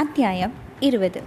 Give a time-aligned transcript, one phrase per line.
[0.00, 1.20] அத்தியாயம் இருபது.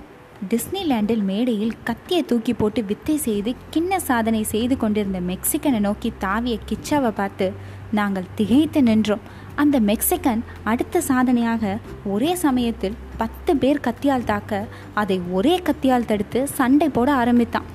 [0.49, 7.09] டிஸ்னிலேண்டில் மேடையில் கத்தியை தூக்கி போட்டு வித்தை செய்து கிண்ண சாதனை செய்து கொண்டிருந்த மெக்சிகனை நோக்கி தாவிய கிச்சாவை
[7.09, 7.47] பார்த்து
[7.91, 9.19] நாங்கள் திகைத்து நின்றோம்.
[9.55, 16.89] அந்த மெக்சிகன் அடுத்த சாதனையாக ஒரே சமயத்தில் பத்து பேர் கத்தியால் தாக்க அதை ஒரே கத்தியால் தடுத்து சண்டை
[16.89, 17.69] போட ஆரம்பித்தான்.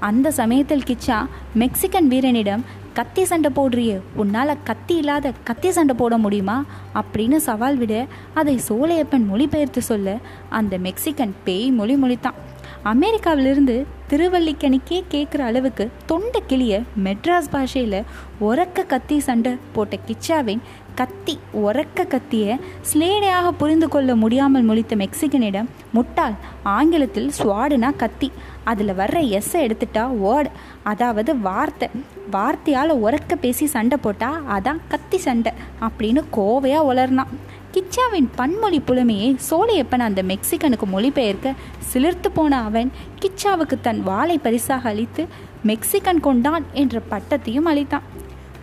[0.00, 2.64] அந்த சமயத்தில் கிச்சா மெக்சிகன் வீரனிடம்
[2.94, 4.00] கத்தி சண்டை போடுறியே?
[4.14, 6.64] உன்னால் கத்தி இல்லாத கத்தி சண்டை போட முடியுமா?
[6.94, 10.16] அப்படின்னு சவால் விட அதை சோலையப்பன் மொழிபெயர்த்து சொல்ல
[10.48, 12.38] அந்த மெக்சிகன் பேய் மொழி மொழித்தான்.
[12.84, 18.02] அமெரிக்காவிலிருந்து திருவல்லிக்கணிக்கே கேட்குற அளவுக்கு தொண்டை கிளிய மெட்ராஸ் பாஷையில்
[18.40, 20.60] உறக்க கத்தி சண்டை போட்ட கிச்சாவின்
[20.94, 21.34] கத்தி
[21.64, 22.56] உறக்க கத்திய
[22.90, 28.28] ஸ்லேடையாக புரிந்து கொள்ள முடியாமல் முழித்த மெக்சிகனிடம் முட்டாள் ஆங்கிலத்தில் ஸ்வாடுனா கத்தி.
[28.64, 30.50] அதில் வர்ற எஸ்ஸை எடுத்துட்டா வேர்டு
[30.82, 31.88] அதாவது வார்த்தை.
[32.32, 37.34] வார்த்தையால் உறக்க பேசி சண்டை போட்டால் அதான் கத்தி சண்டை அப்படின்னு கோவையாக உளர்னான்
[37.74, 41.54] கிச்சாவின் பன்மொழி புலமையை சோழையப்பன் அந்த மெக்சிகனுக்கு மொழிபெயர்க்க
[41.92, 42.90] சிலிர்த்து போன அவன்
[43.22, 45.24] கிச்சாவுக்கு தன் வாளை பரிசாக அளித்து
[45.62, 48.06] மெக்சிகன் கொண்டான் என்ற பட்டத்தையும் அளித்தான்.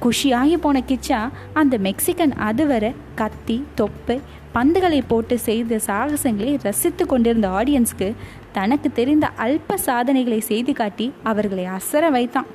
[0.03, 4.19] குஷியாகி போன கிச்சா அந்த மெக்சிகன் அதுவரை கத்தி தொப்பு
[4.55, 8.13] பந்துகளை போட்டு செய்த சாகசங்களை ரசித்து கொண்டிருந்த ஆடியன்ஸ்க்கு
[8.51, 12.49] தனக்கு தெரிந்த அல்ப சாதனைகளை செய்து காட்டி அவர்களை அசர வைத்தான்.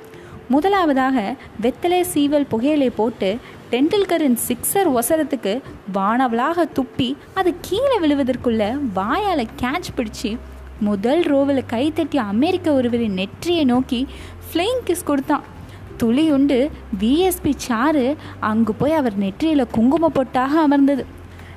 [0.49, 3.37] முதலாவதாக வெத்தலை சீவல் புகையிலை போட்டு
[3.71, 5.61] டெண்டுல்கரின் சிக்ஸர் ஒசரத்துக்கு
[5.93, 10.37] வானவளாக துப்பி அது கீழே விழுவதற்குள்ள வாயால் கேட்ச் பிடிச்சி
[10.79, 14.07] முதல் ரோவில் கைத்தட்டி அமெரிக்க ஒருவரின் நெற்றியை நோக்கி
[14.47, 15.55] ஃப்ளைங் கிஸ் கொடுத்தான்.
[15.97, 16.57] துளி உண்டு
[16.99, 21.05] விஎஸ்பி சாரு அங்கு போய் அவர் நெற்றியில் குங்கும பொட்டாக அமர்ந்தது.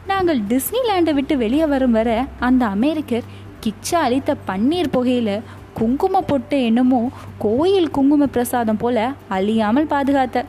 [0.07, 2.11] நாங்கள் டிஸ்னிலேண்டை விட்டு வெளியே வரும் வர
[2.41, 3.27] அந்த அமெரிக்கர்
[3.65, 5.35] கிச்சா அளித்த பன்னீர் புகையில்
[5.75, 10.49] குங்கும பொட்டு என்னமோ கோயில் குங்கும பிரசாதம் போல அழியாமல் பாதுகாத்தார்.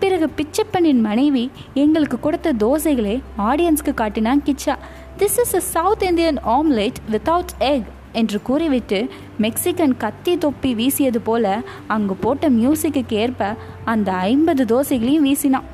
[0.00, 4.74] பிறகு பிச்சப்பனின் மனைவி எங்களுக்கு கொடுத்த தோசைகளை ஆடியன்ஸ்க்கு காட்டினான் Kichcha.
[5.18, 8.98] This is a South Indian omelette without egg என்று கூறிவிட்டு
[9.44, 11.46] மெக்சிகன் கத்தி தொப்பி வீசியது போல
[11.94, 13.50] அங்கு போட்ட மியூசிக்கு ஏற்ப
[13.92, 15.68] அந்த ஐம்பது தோசைகளையும் வீசினான்.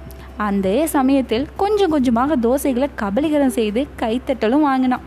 [0.49, 5.07] அந்த சமயத்தில் கொஞ்சம் கொஞ்சமாக தோசைகளை கபலீகரம் செய்து கைத்தட்டலும் வாங்கினான்.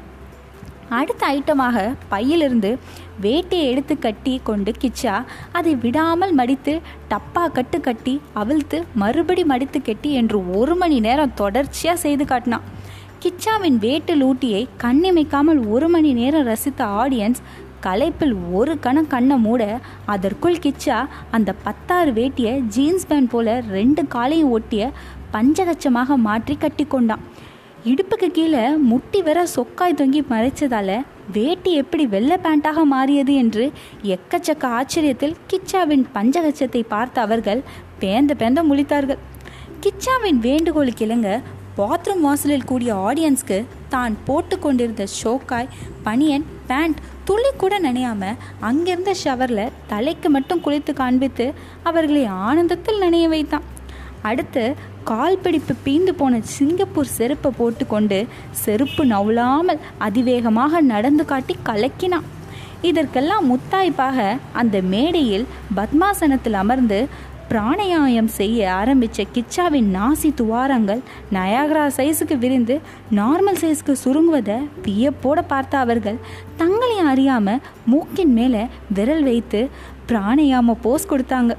[0.98, 1.78] அடுத்த ஐட்டமாக
[2.12, 2.72] பையிலிருந்து
[3.24, 5.16] வேட்டியை எடுத்து கட்டி கொண்டு கிச்சா
[5.58, 6.74] அதை விடாமல் மடித்து
[7.12, 12.66] டப்பா கட்டு கட்டி அவிழ்த்து மறுபடி மடித்து கட்டி என்று ஒரு மணி நேரம் தொடர்ச்சியாக செய்து காட்டினான்.
[13.26, 17.40] கிச்சாவின் வேட்டு லூட்டியை கண்ணிமைக்காமல் ஒரு மணி நேரம் ரசித்த ஆடியன்ஸ்
[17.86, 19.62] களைப்பில் ஒரு கணம் கண்ணை மூட
[20.14, 20.98] அதற்குள் கிச்சா
[21.32, 24.92] அந்த பத்தாறு வேட்டியை ஜீன்ஸ் பேண்ட் போல ரெண்டு காலையும் ஒட்டிய
[25.34, 27.24] பஞ்சகச்சமாக மாற்றி கட்டி கொண்டான்.
[27.86, 31.00] இடுப்புக்கு கீழே முட்டி வர சொக்காய் தொங்கி மறைச்சதால
[31.34, 33.66] வேட்டி எப்படி வெள்ளை பேண்டாக மாறியது என்று
[34.16, 37.64] எக்கச்சக்க ஆச்சரியத்தில் கிச்சாவின் பஞ்சகச்சத்தை பார்த்த அவர்கள்
[38.04, 39.22] பேந்த பேந்த முழித்தார்கள்.
[39.84, 41.30] கிச்சாவின் வேண்டுகோளுக்கு இணங்க
[41.78, 43.58] பாத்ரூம் வாசலில் கூடிய ஆடியன்ஸ்க்கு
[43.90, 45.72] தான் போட்டு கொண்டிருந்த ஷோக்காய்
[46.04, 51.46] பனியன் பேண்ட் துளி கூட நினையாம அங்கிருந்த ஷவரில் தலைக்கு மட்டும் குளித்து காண்பித்து
[51.90, 53.66] அவர்களை ஆனந்தத்தில் நினைய வைத்தான்.
[54.30, 54.64] அடுத்து
[55.04, 58.20] கால் பிடிப்பு பீந்து போன சிங்கப்பூர் செருப்பை போட்டுக்கொண்டு
[58.64, 62.30] செருப்பு நவுலாமல் அதிவேகமாக நடந்து காட்டி கலக்கினான்.
[62.82, 64.18] இதற்கெல்லாம் முத்தாய்ப்பாக
[64.54, 67.00] அந்த மேடையில் பத்மாசனத்தில் அமர்ந்து
[67.50, 71.02] பிராணயாயம் செய்ய ஆரம்பித்த கிச்சாவின் நாசி துவாரங்கள்
[71.34, 72.76] நயாகரா சைஸுக்கு விரிந்து
[73.16, 76.18] நார்மல் சைஸ்க்கு சுருங்குவதை வியப்போட பார்த்த அவர்கள்
[76.58, 79.70] தங்களை அறியாமல் மூக்கின் மேலே விரல் வைத்து
[80.08, 81.54] பிராணயாம போஸ் கொடுத்தாங்க.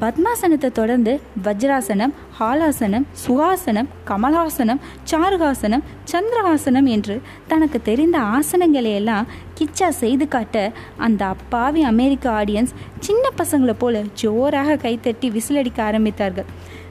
[0.00, 4.80] பத்மாசனத்தை தொடர்ந்து வஜ்ராசனம் ஹாலாசனம் சுகாசனம் கமலாசனம்
[5.10, 5.82] சாருகாசனம்
[6.12, 9.26] சந்திரஹாசனம் என்று தனக்கு தெரிந்த ஆசனங்களை எல்லாம்
[9.58, 16.48] கிச்சா செய்து காட்ட அந்த அப்பாவி அமெரிக்க ஆடியன்ஸ் சின்ன பசங்களை போல ஜோராக கைத்தட்டி விசிலடிக்க ஆரம்பித்தார்கள்.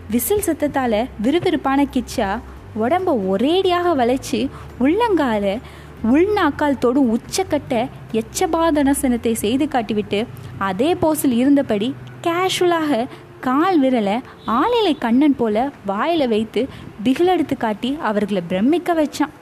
[0.10, 2.40] விசில் சத்தத்தால் விறுவிறுப்பான கிச்சா
[2.80, 5.60] உடம்ப ஒரேடியாக வளைச்சி உள்ளங்கால
[6.12, 13.08] உள்நாக்கால் தொடும் உச்சக்கட்ட எச்சபாதனசனத்தை செய்து காட்டிவிட்டு அதே போஸில் இருந்தபடி கேஷுவலாக
[13.42, 14.18] கால் விரலை
[14.48, 16.68] ஆளிலை கண்ணன் போல வாயில் வைத்து
[17.04, 19.34] பிகிலெடுத்து காட்டி அவர்களை பிரமிக்க வச்சான்.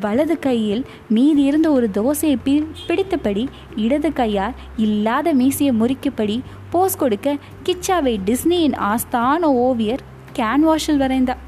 [0.00, 2.54] வலது கையில் மீதி இருந்த ஒரு தோசையை பி
[2.88, 3.46] பிடித்தபடி
[3.76, 6.40] இடது கையால் இல்லாத மீசையை முறிக்கப்படி
[6.70, 10.04] போஸ் கொடுக்க கிச்சாவை டிஸ்னியின் ஆஸ்தான ஓவியர்
[10.34, 11.42] கேன்வாஷில் வரைந்தார்.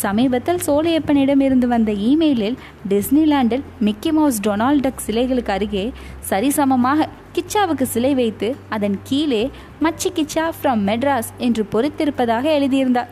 [0.00, 2.56] சமீபத்தில் சோழையப்பனிடமிருந்து வந்த இமெயிலில்
[2.88, 5.92] டிஸ்னிலாண்டில் மிக்கி மவுஸ் டொனால்ட் டக் சிலைகளுக்கு அருகே
[6.30, 9.50] சரிசமமாக கிச்சாவுக்கு சிலை வைத்து அதன் கீழே
[9.82, 13.10] மச்சி கிச்சா ஃப்ரம் மெட்ராஸ் என்று பொறித்திருப்பதாக எழுதியிருந்தார்.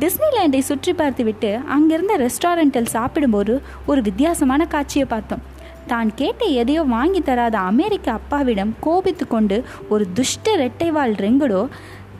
[0.00, 5.44] டிஸ்னிலாண்டை சுற்றி பார்த்துவிட்டு அங்கிருந்த ரெஸ்டாரண்ட்டில் சாப்பிடும்போது ஒரு வித்தியாசமான காட்சியை பார்த்தோம்.
[5.86, 11.68] தான் கேட்ட எதையோ வாங்கி தராத அமெரிக்க அப்பாவிடம் கோபித்து கொண்டு ஒரு துஷ்ட ரெட்டைவால் ரெங்குடோ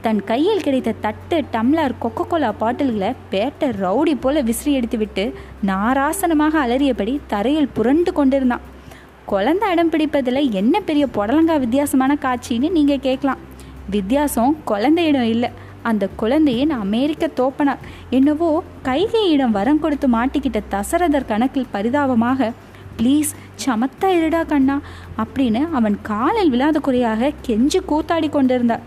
[0.05, 5.25] தன் கையில் கிடைத்த தட்டு டம்ளர் கொக்கோ கோலா பாட்டில்களை பேட்டை ரவுடி போல விசிறி எடுத்துவிட்டு
[5.71, 8.67] நாராசனமாக அலறியபடி தரையில் புரண்டு கொண்டிருந்தான்.
[9.33, 13.41] குழந்தை அடம் பிடிப்பதில் என்ன பெரிய புடலங்கா வித்தியாசமான காட்சின்னு நீங்கள் கேட்கலாம்.
[13.95, 15.51] வித்தியாசம் குழந்தையிடம் இல்லை.
[15.91, 17.83] அந்த குழந்தையின் அமெரிக்க தோப்பனார்.
[18.19, 18.51] என்னவோ
[18.89, 22.51] கைகையிடம் வரம் கொடுத்து மாட்டிக்கிட்ட தசரதர் கணக்கில் பரிதாபமாக
[23.01, 23.33] ப்ளீஸ்
[23.65, 24.77] சமத்தா இருடா கண்ணா
[25.25, 28.85] அப்படின்னு அவன் காலில் விழாத குறையாக கெஞ்சு கூத்தாடி கொண்டிருந்தார்.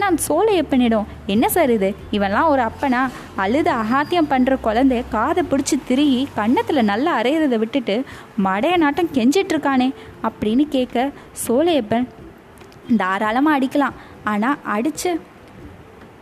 [0.00, 1.94] நான் சோழையப்பனிடம் என்ன சார் இது?
[2.10, 3.00] இவன்லாம் ஒரு அப்பனா?
[3.36, 8.04] அழுது அகாத்தியம் பண்ணுற குழந்தைய காதை பிடிச்சி திருகி கன்னத்தில் நல்லா அரைகிறத விட்டுட்டு
[8.44, 9.88] மடைய நாட்டம் கெஞ்சிட்ருக்கானே?
[10.22, 11.12] அப்படின்னு கேட்க
[11.46, 12.08] சோழையப்பன்
[12.96, 13.96] தாராளமாக அடிக்கலாம்.
[14.24, 15.12] ஆனால் அடித்து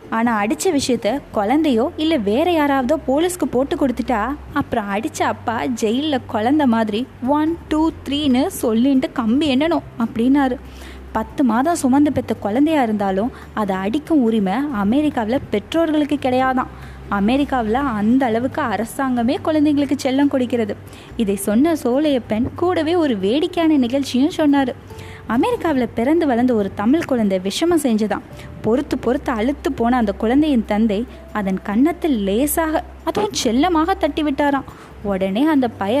[0.09, 4.21] ஆனால் அடித்த விஷயத்த குழந்தையோ இல்லை வேற யாராவதோ போலீஸ்க்கு போட்டு கொடுத்துட்டா
[4.53, 10.57] அப்புறம் அடித்த அப்பா ஜெயிலில் குழந்த மாதிரி ஒன் டூ த்ரீன்னு சொல்லின்ட்டு கம்பி எண்ணணும் அப்படின்னாரு.
[11.13, 16.71] பத்து மாதம் சுமந்து பெற்ற குழந்தையா இருந்தாலும் அதை அடிக்கும் உரிமை அமெரிக்காவில் பெற்றோர்களுக்கு கிடையாதான்.
[17.09, 20.75] அமெரிக்காவில் அந்த அளவுக்கு அரசாங்கமே குழந்தைங்களுக்கு செல்லம் கொடுக்கிறது.
[21.17, 24.71] இதை சொன்ன சோழையப்பன் கூடவே ஒரு வேடிக்கையான நிகழ்ச்சியும் சொன்னார்.
[25.27, 28.25] அமெரிக்காவில் பிறந்து வளர்ந்த ஒரு தமிழ் குழந்தை விஷமம் செஞ்சுதான்.
[28.61, 30.99] பொறுத்து பொறுத்து அழுத்து போன அந்த குழந்தையின் தந்தை
[31.33, 34.67] அதன் கன்னத்தில் லேசாக அதுவும் செல்லமாக தட்டி விட்டாராம்
[35.11, 35.97] உடனே அந்த பய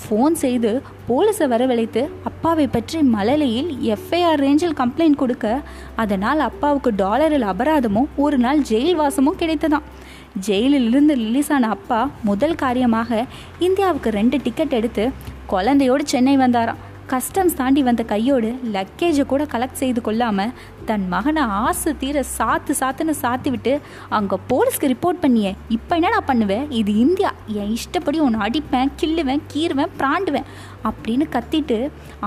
[0.00, 0.70] ஃபோன் செய்து
[1.08, 5.46] போலீஸை வரவழைத்து அப்பாவை பற்றி மலலையில் எஃப்ஐஆர் ரேஞ்சில் கம்ப்ளைண்ட் கொடுக்க.
[6.02, 9.86] அதனால் அப்பாவுக்கு டாலரில் அபராதமும் ஒரு நாள் ஜெயில் வாசமும் கிடைத்ததாம்.
[10.46, 12.00] ஜெயிலிலிருந்து ரிலீஸ் ஆன அப்பா
[12.30, 13.24] முதல் காரியமாக
[13.68, 15.06] இந்தியாவுக்கு ரெண்டு டிக்கெட் எடுத்து
[15.52, 16.82] குழந்தையோடு சென்னை வந்தாராம்.
[17.10, 20.54] கஸ்டம்ஸ் தாண்டி வந்த கையோடு லக்கேஜை கூட கலெக்ட் செய்து கொள்ளாமல்
[20.88, 23.72] தன் மகனை ஆசை தீர சாத்து சாத்துன்னு சாத்தி விட்டு
[24.16, 25.52] அங்கே போலீஸ்க்கு ரிப்போர்ட் பண்ணியே.
[25.76, 27.30] இப்போ என்ன நான் பண்ணுவேன் இது இந்தியா.
[27.60, 30.48] என் இஷ்டப்படி ஒன்று அடிப்பேன் கிள்ளுவேன் கீறுவேன் பிராண்டுவேன்
[30.88, 31.78] அப்படின்னு கத்திட்டு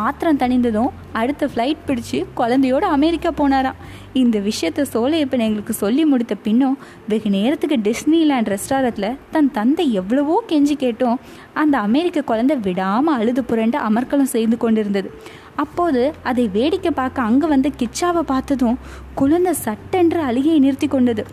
[0.06, 3.80] ஆத்திரம் தணிந்ததும் அடுத்த ஃப்ளைட் பிடிச்சி குழந்தையோடு அமெரிக்கா போனாராம்.
[4.22, 6.78] இந்த விஷயத்த சோழையப்பன் எங்களுக்கு சொல்லி முடித்த பின்னும்
[7.12, 11.20] வெகு நேரத்துக்கு டிஸ்னிலேண்ட் ரெஸ்டாரண்ட்டில் தன் தந்தை எவ்வளவோ கெஞ்சி கேட்டோம்.
[11.62, 15.12] அந்த அமெரிக்க குழந்தை விடாமல் அழுது புரண்டு அமர்க்கலம் செய்து கொண்டிருந்தது.
[15.56, 18.78] அப்போது அதை வேடிக்கை பார்க்க அங்கே வந்த கிச்சாவை பார்த்ததும்
[19.22, 21.24] குழந்தை சட்டென்று அழுகையை நிறுத்தி கொண்டது.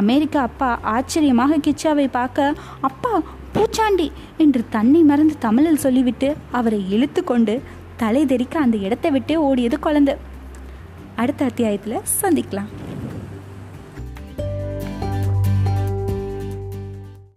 [0.00, 2.54] அமெரிக்க அப்பா ஆச்சரியமாக கிச்சாவை பார்க்க
[2.88, 3.12] அப்பா
[3.54, 4.06] பூச்சாண்டி!
[4.38, 6.28] என்று தன்னை மறந்து தமிழில் சொல்லிவிட்டு
[6.58, 7.56] அவரை இழுத்து கொண்டு
[7.96, 10.16] தலை தெறிக்க அந்த இடத்தை விட்டே ஓடியது குழந்தை.
[11.16, 12.70] அடுத்த அத்தியாயத்தில் சந்திக்கலாம்.